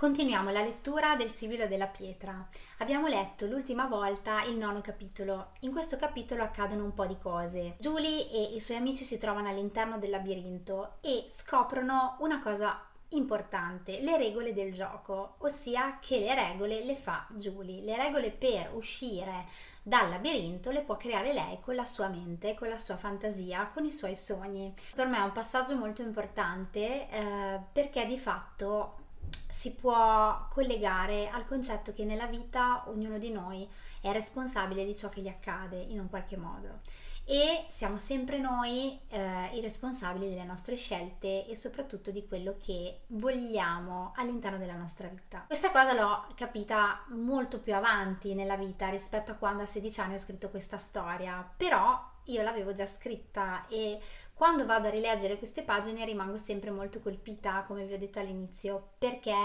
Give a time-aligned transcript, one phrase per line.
[0.00, 2.48] Continuiamo la lettura del Sibilo della Pietra.
[2.78, 5.48] Abbiamo letto l'ultima volta il nono capitolo.
[5.60, 7.74] In questo capitolo accadono un po' di cose.
[7.78, 14.00] Julie e i suoi amici si trovano all'interno del labirinto e scoprono una cosa importante,
[14.00, 17.82] le regole del gioco, ossia che le regole le fa Julie.
[17.82, 19.44] Le regole per uscire
[19.82, 23.84] dal labirinto le può creare lei con la sua mente, con la sua fantasia, con
[23.84, 24.72] i suoi sogni.
[24.94, 28.99] Per me è un passaggio molto importante eh, perché di fatto
[29.48, 33.68] si può collegare al concetto che nella vita ognuno di noi
[34.00, 36.80] è responsabile di ciò che gli accade in un qualche modo
[37.30, 43.02] e siamo sempre noi eh, i responsabili delle nostre scelte e soprattutto di quello che
[43.06, 45.44] vogliamo all'interno della nostra vita.
[45.46, 50.14] Questa cosa l'ho capita molto più avanti nella vita rispetto a quando a 16 anni
[50.14, 54.00] ho scritto questa storia, però io l'avevo già scritta e
[54.34, 58.94] quando vado a rileggere queste pagine rimango sempre molto colpita, come vi ho detto all'inizio,
[58.98, 59.36] perché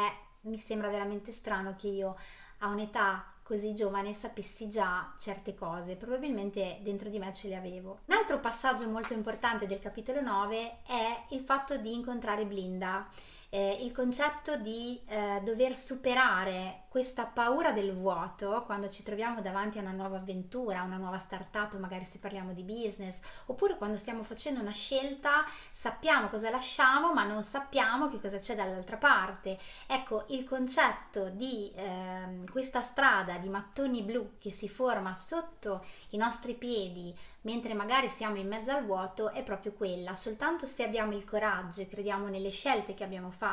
[0.42, 2.18] mi sembra veramente strano che io
[2.60, 8.00] a un'età così giovane sapessi già certe cose, probabilmente dentro di me ce le avevo.
[8.06, 13.08] Un altro passaggio molto importante del capitolo 9 è il fatto di incontrare Blinda
[13.56, 19.78] eh, il concetto di eh, dover superare questa paura del vuoto quando ci troviamo davanti
[19.78, 24.24] a una nuova avventura, una nuova startup, magari se parliamo di business, oppure quando stiamo
[24.24, 29.58] facendo una scelta, sappiamo cosa lasciamo, ma non sappiamo che cosa c'è dall'altra parte.
[29.88, 36.18] Ecco, il concetto di eh, questa strada di mattoni blu che si forma sotto i
[36.18, 40.16] nostri piedi mentre magari siamo in mezzo al vuoto è proprio quella.
[40.16, 43.45] Soltanto se abbiamo il coraggio e crediamo nelle scelte che abbiamo fatto,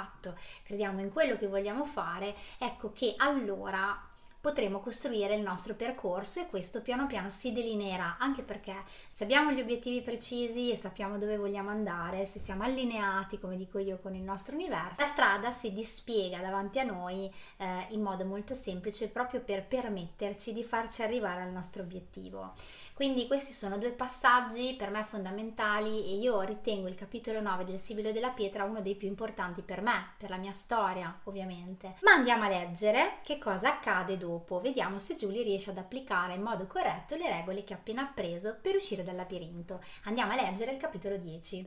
[0.63, 4.11] crediamo in quello che vogliamo fare, ecco che allora
[4.43, 8.75] potremo costruire il nostro percorso e questo piano piano si delineerà, anche perché
[9.09, 13.79] se abbiamo gli obiettivi precisi e sappiamo dove vogliamo andare, se siamo allineati, come dico
[13.79, 18.25] io, con il nostro universo, la strada si dispiega davanti a noi eh, in modo
[18.25, 22.55] molto semplice proprio per permetterci di farci arrivare al nostro obiettivo.
[22.95, 27.79] Quindi questi sono due passaggi per me fondamentali e io ritengo il capitolo 9 del
[27.79, 31.97] Sibilo della Pietra uno dei più importanti per me, per la mia storia ovviamente.
[32.03, 34.61] Ma andiamo a leggere che cosa accade dopo.
[34.61, 38.59] Vediamo se Julie riesce ad applicare in modo corretto le regole che ha appena appreso
[38.61, 39.83] per uscire dal labirinto.
[40.05, 41.67] Andiamo a leggere il capitolo 10.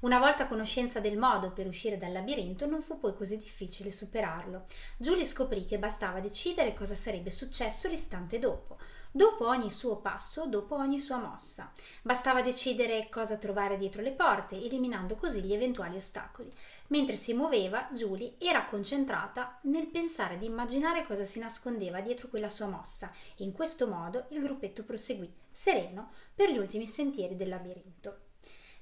[0.00, 3.90] Una volta a conoscenza del modo per uscire dal labirinto, non fu poi così difficile
[3.92, 4.64] superarlo.
[4.98, 8.76] Julie scoprì che bastava decidere cosa sarebbe successo l'istante dopo
[9.10, 11.70] dopo ogni suo passo, dopo ogni sua mossa.
[12.02, 16.52] Bastava decidere cosa trovare dietro le porte, eliminando così gli eventuali ostacoli.
[16.88, 22.48] Mentre si muoveva, Julie era concentrata nel pensare di immaginare cosa si nascondeva dietro quella
[22.48, 28.24] sua mossa in questo modo il gruppetto proseguì, sereno, per gli ultimi sentieri del labirinto.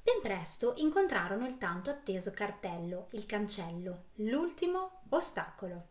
[0.05, 5.87] Ben presto incontrarono il tanto atteso cartello, il cancello, l'ultimo ostacolo.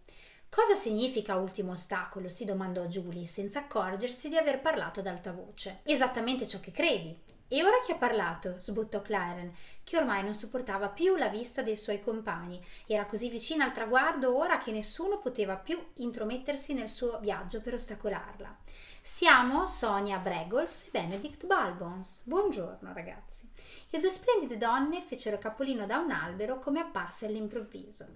[0.55, 2.29] Cosa significa ultimo ostacolo?
[2.29, 5.79] si domandò Julie, senza accorgersi di aver parlato ad alta voce.
[5.81, 7.19] Esattamente ciò che credi.
[7.47, 8.57] E ora chi ha parlato?
[8.59, 9.51] sbottò Claren,
[9.83, 12.63] che ormai non sopportava più la vista dei suoi compagni.
[12.85, 17.73] Era così vicina al traguardo ora che nessuno poteva più intromettersi nel suo viaggio per
[17.73, 18.55] ostacolarla.
[19.01, 22.25] Siamo Sonia Bregols e Benedict Balbons.
[22.25, 23.49] Buongiorno ragazzi.
[23.93, 28.07] Le due splendide donne fecero capolino da un albero come apparse all'improvviso.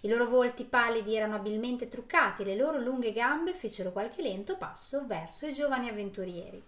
[0.00, 4.58] I loro volti pallidi erano abilmente truccati e le loro lunghe gambe fecero qualche lento
[4.58, 6.62] passo verso i giovani avventurieri.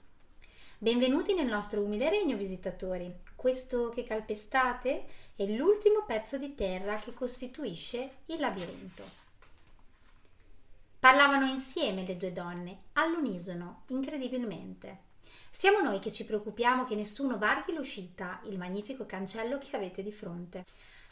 [0.79, 3.15] Benvenuti nel nostro umile regno, visitatori.
[3.37, 5.05] Questo che calpestate
[5.37, 9.03] è l'ultimo pezzo di terra che costituisce il labirinto.
[10.99, 15.04] Parlavano insieme le due donne, all'unisono, incredibilmente.
[15.57, 20.11] Siamo noi che ci preoccupiamo che nessuno varchi l'uscita, il magnifico cancello che avete di
[20.11, 20.65] fronte.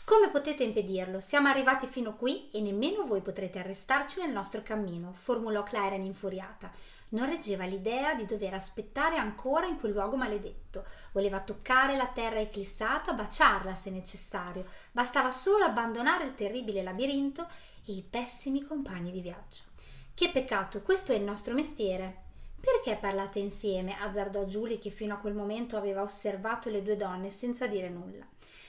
[0.05, 1.21] Come potete impedirlo?
[1.21, 6.73] Siamo arrivati fino qui e nemmeno voi potrete arrestarci nel nostro cammino, formulò Claren infuriata.
[7.11, 10.87] Non reggeva l'idea di dover aspettare ancora in quel luogo maledetto.
[11.13, 14.67] Voleva toccare la terra eclissata, baciarla se necessario.
[14.91, 17.47] Bastava solo abbandonare il terribile labirinto
[17.87, 19.63] e i pessimi compagni di viaggio.
[20.13, 22.22] Che peccato, questo è il nostro mestiere.
[22.63, 23.99] Perché parlate insieme?
[23.99, 28.25] azzardò Julie che fino a quel momento aveva osservato le due donne senza dire nulla.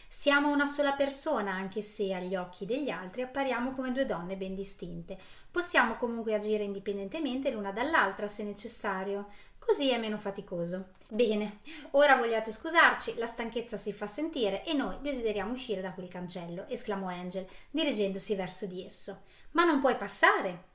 [0.08, 4.56] Siamo una sola persona, anche se agli occhi degli altri appariamo come due donne ben
[4.56, 5.16] distinte.
[5.52, 9.28] Possiamo comunque agire indipendentemente l'una dall'altra se necessario,
[9.60, 10.94] così è meno faticoso.
[11.10, 11.60] Bene,
[11.92, 16.68] ora vogliate scusarci, la stanchezza si fa sentire e noi desideriamo uscire da quel cancello,
[16.68, 19.22] esclamò Angel, dirigendosi verso di esso.
[19.52, 20.72] Ma non puoi passare!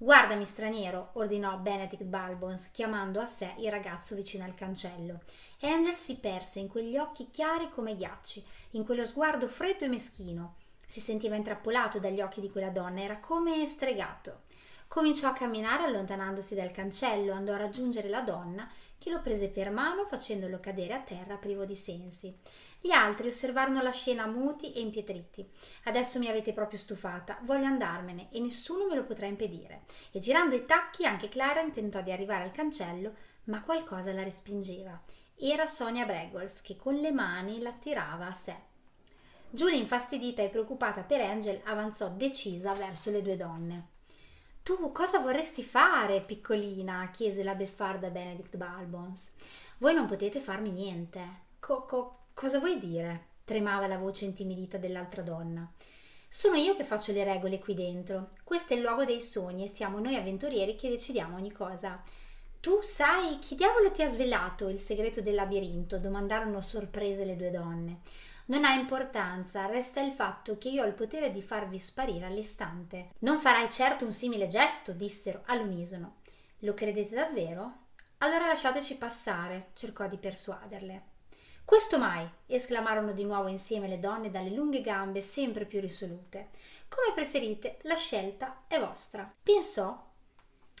[0.00, 5.22] Guardami, straniero, ordinò Benedict Balbons, chiamando a sé il ragazzo vicino al cancello.
[5.62, 10.54] Angel si perse in quegli occhi chiari come ghiacci, in quello sguardo freddo e meschino.
[10.86, 14.42] Si sentiva intrappolato dagli occhi di quella donna, era come stregato.
[14.88, 19.70] Cominciò a camminare allontanandosi dal cancello, andò a raggiungere la donna che lo prese per
[19.70, 22.34] mano facendolo cadere a terra privo di sensi.
[22.80, 25.46] Gli altri osservarono la scena muti e impietriti.
[25.84, 29.82] Adesso mi avete proprio stufata, voglio andarmene e nessuno me lo potrà impedire.
[30.10, 33.14] E girando i tacchi anche Clara tentò di arrivare al cancello,
[33.44, 34.98] ma qualcosa la respingeva.
[35.36, 38.56] Era Sonia Bregols che con le mani l'attirava a sé.
[39.50, 43.96] Giulia, infastidita e preoccupata per Angel, avanzò decisa verso le due donne.
[44.68, 47.08] Tu cosa vorresti fare, piccolina?
[47.10, 49.32] chiese la beffarda Benedict Balbons.
[49.78, 51.20] Voi non potete farmi niente.
[51.58, 53.28] Co- co- cosa vuoi dire?
[53.46, 55.66] tremava la voce intimidita dell'altra donna.
[56.28, 58.32] Sono io che faccio le regole qui dentro.
[58.44, 62.02] Questo è il luogo dei sogni e siamo noi avventurieri che decidiamo ogni cosa.
[62.60, 65.96] Tu sai chi diavolo ti ha svelato il segreto del labirinto?
[65.96, 68.00] domandarono sorprese le due donne.
[68.48, 73.10] Non ha importanza, resta il fatto che io ho il potere di farvi sparire all'istante.
[73.18, 76.20] Non farai certo un simile gesto, dissero all'unisono.
[76.60, 77.88] Lo credete davvero?
[78.18, 81.02] Allora lasciateci passare, cercò di persuaderle.
[81.62, 82.26] Questo mai!
[82.46, 86.48] esclamarono di nuovo insieme le donne dalle lunghe gambe sempre più risolute.
[86.88, 89.30] Come preferite, la scelta è vostra.
[89.42, 90.06] Pensò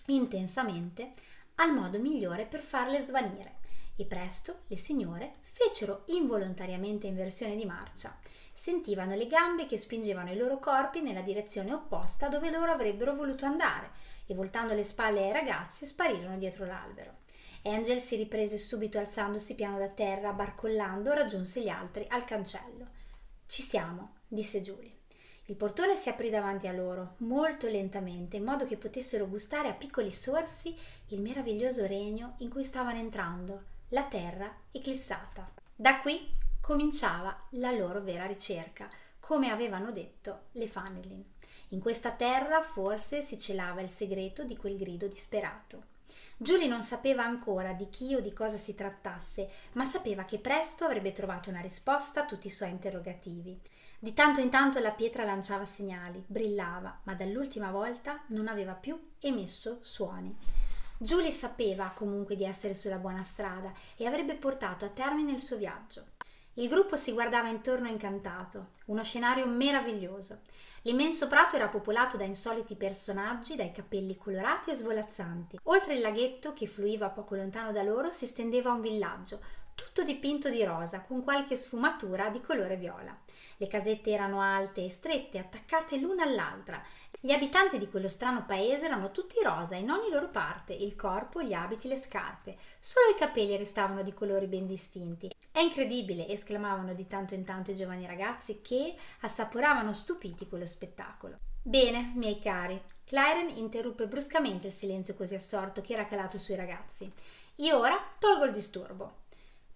[0.06, 1.10] intensamente
[1.56, 3.56] al modo migliore per farle svanire
[4.00, 8.16] e presto le signore fecero involontariamente inversione di marcia.
[8.54, 13.44] Sentivano le gambe che spingevano i loro corpi nella direzione opposta dove loro avrebbero voluto
[13.44, 13.90] andare
[14.26, 17.26] e voltando le spalle ai ragazzi sparirono dietro l'albero.
[17.64, 22.86] Angel si riprese subito alzandosi piano da terra, barcollando, raggiunse gli altri al cancello.
[23.46, 24.96] Ci siamo, disse Julie.
[25.46, 29.74] Il portone si aprì davanti a loro, molto lentamente, in modo che potessero gustare a
[29.74, 30.76] piccoli sorsi
[31.08, 35.50] il meraviglioso regno in cui stavano entrando la terra eclissata.
[35.74, 38.88] Da qui cominciava la loro vera ricerca,
[39.18, 41.24] come avevano detto le Fanelin.
[41.68, 45.96] In questa terra forse si celava il segreto di quel grido disperato.
[46.36, 50.84] Julie non sapeva ancora di chi o di cosa si trattasse, ma sapeva che presto
[50.84, 53.60] avrebbe trovato una risposta a tutti i suoi interrogativi.
[53.98, 59.12] Di tanto in tanto la pietra lanciava segnali, brillava, ma dall'ultima volta non aveva più
[59.18, 60.36] emesso suoni.
[61.00, 65.56] Julie sapeva comunque di essere sulla buona strada e avrebbe portato a termine il suo
[65.56, 66.06] viaggio.
[66.54, 70.40] Il gruppo si guardava intorno incantato, uno scenario meraviglioso.
[70.82, 75.60] L'immenso prato era popolato da insoliti personaggi dai capelli colorati e svolazzanti.
[75.64, 79.40] Oltre il laghetto, che fluiva poco lontano da loro, si stendeva un villaggio,
[79.76, 83.16] tutto dipinto di rosa, con qualche sfumatura di colore viola.
[83.58, 86.82] Le casette erano alte e strette, attaccate l'una all'altra,
[87.20, 91.42] gli abitanti di quello strano paese erano tutti rosa in ogni loro parte, il corpo,
[91.42, 92.56] gli abiti, le scarpe.
[92.78, 95.34] Solo i capelli restavano di colori ben distinti.
[95.50, 101.38] È incredibile, esclamavano di tanto in tanto i giovani ragazzi che assaporavano stupiti quello spettacolo.
[101.60, 107.12] Bene, miei cari, Claren interruppe bruscamente il silenzio così assorto che era calato sui ragazzi.
[107.56, 109.17] Io ora tolgo il disturbo.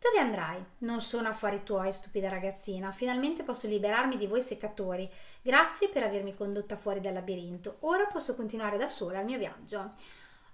[0.03, 0.61] Dove andrai?
[0.79, 2.91] Non sono affari tuoi, stupida ragazzina.
[2.91, 5.09] Finalmente posso liberarmi di voi seccatori.
[5.41, 7.77] Grazie per avermi condotta fuori dal labirinto.
[7.83, 9.93] Ora posso continuare da sola il mio viaggio.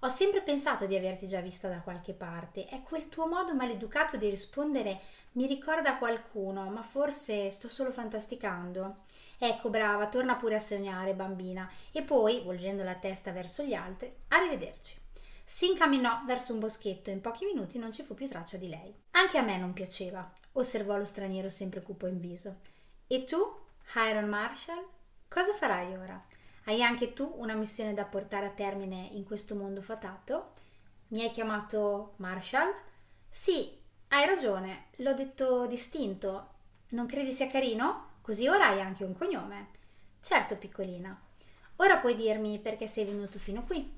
[0.01, 2.67] Ho sempre pensato di averti già vista da qualche parte.
[2.67, 5.01] È quel tuo modo maleducato di rispondere
[5.33, 8.97] mi ricorda qualcuno, ma forse sto solo fantasticando.
[9.39, 11.71] Ecco, brava, torna pure a sognare, bambina.
[11.91, 15.07] E poi, volgendo la testa verso gli altri, arrivederci.
[15.51, 18.69] Si incamminò verso un boschetto e in pochi minuti non ci fu più traccia di
[18.69, 18.95] lei.
[19.13, 22.59] Anche a me non piaceva, osservò lo straniero sempre cupo in viso.
[23.07, 23.39] E tu,
[23.95, 24.87] Hiram Marshall,
[25.27, 26.23] cosa farai ora?
[26.65, 30.53] Hai anche tu una missione da portare a termine in questo mondo fatato?
[31.09, 32.71] Mi hai chiamato Marshall?
[33.31, 33.75] Sì,
[34.09, 36.49] hai ragione, l'ho detto distinto.
[36.91, 38.17] Non credi sia carino?
[38.21, 39.69] Così ora hai anche un cognome.
[40.21, 41.19] Certo, piccolina.
[41.77, 43.97] Ora puoi dirmi perché sei venuto fino qui.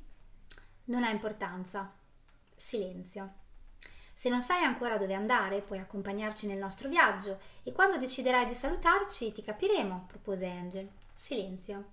[0.90, 1.92] Non ha importanza.
[2.56, 3.34] Silenzio.
[4.12, 8.54] Se non sai ancora dove andare, puoi accompagnarci nel nostro viaggio e quando deciderai di
[8.54, 10.90] salutarci ti capiremo, propose Angel.
[11.14, 11.90] Silenzio.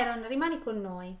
[0.00, 1.14] Iron, rimani con noi.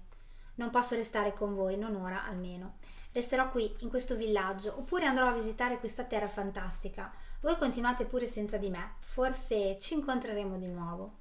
[0.54, 2.76] Non posso restare con voi, non ora almeno.
[3.12, 7.12] Resterò qui, in questo villaggio, oppure andrò a visitare questa terra fantastica.
[7.40, 8.94] Voi continuate pure senza di me.
[9.00, 11.16] Forse ci incontreremo di nuovo.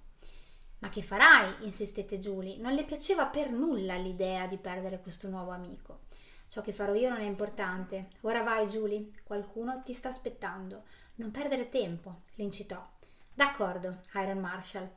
[0.80, 1.66] Ma che farai?
[1.66, 2.58] insistette Julie.
[2.58, 6.02] Non le piaceva per nulla l'idea di perdere questo nuovo amico.
[6.48, 8.10] Ciò che farò io non è importante.
[8.22, 9.08] Ora vai, Julie.
[9.24, 10.84] Qualcuno ti sta aspettando.
[11.16, 12.88] Non perdere tempo, l'incitò.
[13.34, 14.90] D'accordo, Iron Marshall.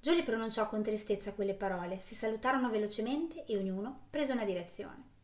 [0.00, 5.16] Julie pronunciò con tristezza quelle parole, si salutarono velocemente e ognuno prese una direzione.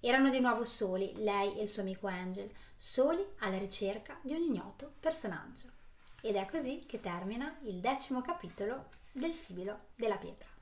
[0.00, 4.42] Erano di nuovo soli, lei e il suo amico Angel, soli alla ricerca di un
[4.42, 5.68] ignoto personaggio.
[6.22, 10.55] Ed è così che termina il decimo capitolo del sibilo della pietra.